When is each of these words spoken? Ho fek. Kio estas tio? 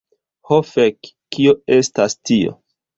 Ho 0.51 0.57
fek. 0.69 1.11
Kio 1.37 1.55
estas 1.79 2.21
tio? 2.29 2.61